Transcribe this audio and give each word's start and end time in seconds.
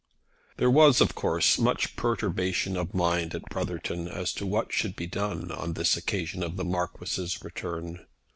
There 0.57 0.71
was, 0.71 0.99
of 0.99 1.13
course, 1.13 1.59
much 1.59 1.95
perturbation 1.95 2.75
of 2.75 2.95
mind 2.95 3.35
at 3.35 3.45
Brotherton 3.51 4.07
as 4.07 4.33
to 4.33 4.47
what 4.47 4.73
should 4.73 4.95
be 4.95 5.05
done 5.05 5.51
on 5.51 5.73
this 5.73 5.95
occasion 5.95 6.41
of 6.41 6.57
the 6.57 6.65
Marquis's 6.65 7.43
return. 7.43 8.07